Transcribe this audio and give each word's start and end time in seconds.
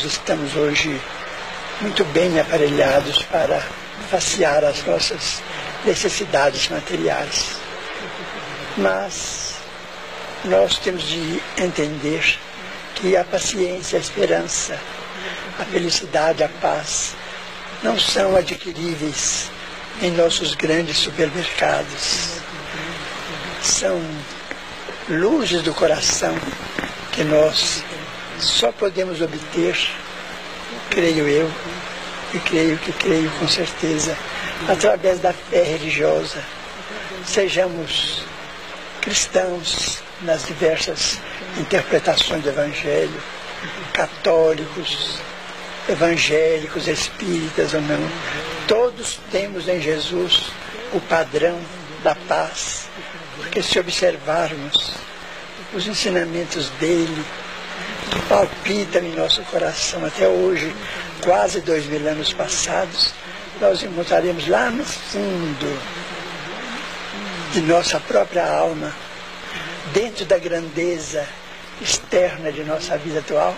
nós 0.00 0.12
estamos 0.12 0.56
hoje 0.56 0.98
muito 1.82 2.02
bem 2.06 2.40
aparelhados 2.40 3.22
para 3.24 3.62
facear 4.08 4.64
as 4.64 4.82
nossas 4.86 5.42
necessidades 5.84 6.70
materiais. 6.70 7.56
Mas 8.78 9.56
nós 10.44 10.78
temos 10.78 11.02
de 11.02 11.42
entender 11.58 12.38
que 12.94 13.14
a 13.14 13.24
paciência, 13.24 13.98
a 13.98 14.00
esperança, 14.00 14.78
a 15.58 15.64
felicidade, 15.66 16.42
a 16.42 16.48
paz 16.48 17.14
não 17.82 17.98
são 17.98 18.36
adquiríveis 18.36 19.50
em 20.00 20.12
nossos 20.12 20.54
grandes 20.54 20.96
supermercados. 20.96 22.38
São 23.62 24.00
luzes 25.10 25.60
do 25.60 25.74
coração 25.74 26.34
que 27.12 27.22
nós 27.22 27.82
só 28.40 28.72
podemos 28.72 29.20
obter, 29.20 29.76
creio 30.90 31.28
eu, 31.28 31.50
e 32.34 32.38
creio 32.38 32.78
que 32.78 32.92
creio 32.92 33.30
com 33.38 33.48
certeza, 33.48 34.16
através 34.68 35.20
da 35.20 35.32
fé 35.32 35.62
religiosa. 35.62 36.42
Sejamos 37.26 38.22
cristãos 39.00 39.98
nas 40.22 40.46
diversas 40.46 41.18
interpretações 41.58 42.42
do 42.42 42.50
Evangelho, 42.50 43.20
católicos, 43.92 45.18
evangélicos, 45.88 46.86
espíritas 46.88 47.74
ou 47.74 47.80
não, 47.80 48.10
todos 48.66 49.18
temos 49.30 49.68
em 49.68 49.80
Jesus 49.80 50.50
o 50.92 51.00
padrão 51.00 51.58
da 52.02 52.14
paz, 52.14 52.88
porque 53.36 53.62
se 53.62 53.78
observarmos 53.78 54.94
os 55.72 55.86
ensinamentos 55.86 56.68
dele, 56.80 57.24
que 58.30 58.34
palpitam 58.34 59.02
em 59.02 59.16
nosso 59.16 59.42
coração 59.42 60.06
até 60.06 60.28
hoje, 60.28 60.72
quase 61.20 61.60
dois 61.60 61.86
mil 61.86 62.06
anos 62.08 62.32
passados, 62.32 63.12
nós 63.60 63.82
encontraremos 63.82 64.46
lá 64.46 64.70
no 64.70 64.84
fundo 64.84 65.80
de 67.52 67.60
nossa 67.62 67.98
própria 67.98 68.46
alma, 68.46 68.94
dentro 69.92 70.24
da 70.24 70.38
grandeza 70.38 71.26
externa 71.80 72.52
de 72.52 72.62
nossa 72.62 72.96
vida 72.96 73.18
atual, 73.18 73.56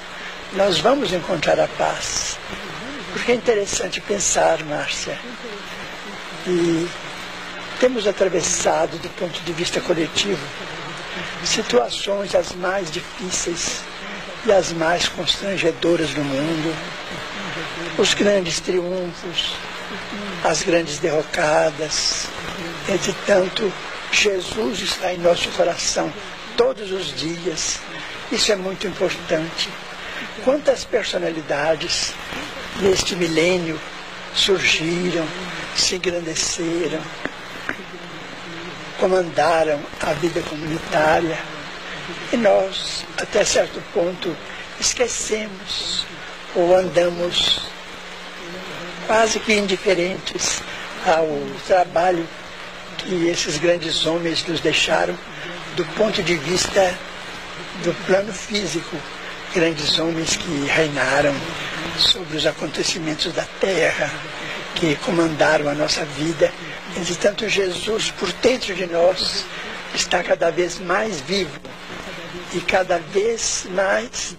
nós 0.55 0.79
vamos 0.79 1.13
encontrar 1.13 1.61
a 1.61 1.69
paz. 1.69 2.39
Porque 3.13 3.33
é 3.33 3.35
interessante 3.35 4.01
pensar, 4.01 4.65
Márcia, 4.65 5.19
e 6.47 6.89
temos 7.79 8.07
atravessado, 8.07 8.97
do 8.99 9.09
ponto 9.11 9.39
de 9.43 9.53
vista 9.53 9.83
coletivo, 9.83 10.43
situações 11.45 12.35
as 12.35 12.53
mais 12.53 12.91
difíceis 12.91 13.92
e 14.45 14.53
as 14.53 14.73
mais 14.73 15.09
constrangedoras 15.09 16.11
do 16.11 16.23
mundo, 16.23 16.75
os 17.99 18.15
grandes 18.15 18.61
triunfos, 18.61 19.55
as 20.45 20.63
grandes 20.63 20.99
derrocadas. 20.99 22.27
Entretanto, 22.89 23.73
Jesus 24.11 24.81
está 24.81 25.13
em 25.13 25.19
nosso 25.19 25.49
coração 25.51 26.13
todos 26.57 26.91
os 26.91 27.15
dias. 27.15 27.79
Isso 28.31 28.51
é 28.53 28.57
muito 28.57 28.87
importante. 28.87 29.69
Quantas 30.45 30.85
personalidades 30.85 32.13
neste 32.81 33.15
milênio 33.15 33.79
surgiram, 34.35 35.27
se 35.77 35.97
engrandeceram, 35.97 37.01
comandaram 38.99 39.81
a 40.01 40.13
vida 40.15 40.41
comunitária 40.43 41.39
e 42.33 42.37
nós, 42.37 43.05
até 43.19 43.45
certo 43.45 43.83
ponto, 43.93 44.37
esquecemos 44.81 46.05
ou 46.55 46.75
andamos 46.75 47.61
quase 49.07 49.39
que 49.41 49.55
indiferentes 49.55 50.61
ao 51.07 51.27
trabalho 51.67 52.27
que 52.99 53.29
esses 53.29 53.59
grandes 53.59 54.07
homens 54.07 54.45
nos 54.47 54.61
deixaram 54.61 55.17
do 55.77 55.85
ponto 55.97 56.23
de 56.23 56.37
vista 56.37 56.95
do 57.83 57.95
plano 58.07 58.33
físico. 58.33 58.97
Grandes 59.55 59.99
homens 59.99 60.37
que 60.37 60.67
reinaram 60.67 61.35
sobre 61.99 62.39
os 62.39 62.47
acontecimentos 62.47 63.33
da 63.33 63.45
terra, 63.61 64.11
que 64.75 64.97
comandaram 64.97 65.69
a 65.69 65.75
nossa 65.75 66.05
vida. 66.05 66.51
Entretanto, 66.97 67.49
Jesus, 67.49 68.11
por 68.13 68.33
dentro 68.35 68.75
de 68.75 68.87
nós, 68.87 69.45
está 69.95 70.23
cada 70.23 70.51
vez 70.51 70.79
mais 70.79 71.21
vivo 71.21 71.61
e 72.55 72.61
cada 72.61 72.99
vez 72.99 73.67
mais 73.71 74.37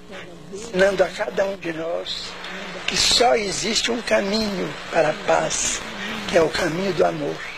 ensinando 0.54 1.04
a 1.04 1.08
cada 1.08 1.46
um 1.46 1.58
de 1.58 1.74
nós 1.74 2.32
que 2.88 2.98
só 2.98 3.36
existe 3.36 3.92
um 3.92 4.02
caminho 4.02 4.72
para 4.92 5.10
a 5.10 5.14
paz, 5.26 5.82
que 6.30 6.38
é 6.38 6.42
o 6.42 6.50
caminho 6.50 6.94
do 6.94 7.06
amor. 7.06 7.53